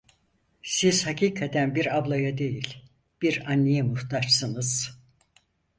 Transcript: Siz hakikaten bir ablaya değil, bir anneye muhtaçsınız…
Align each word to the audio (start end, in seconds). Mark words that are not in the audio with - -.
Siz 0.63 1.07
hakikaten 1.07 1.75
bir 1.75 1.97
ablaya 1.97 2.37
değil, 2.37 2.83
bir 3.21 3.51
anneye 3.51 3.81
muhtaçsınız… 3.81 4.99